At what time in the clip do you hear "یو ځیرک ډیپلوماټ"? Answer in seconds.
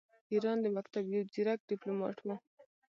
1.13-2.17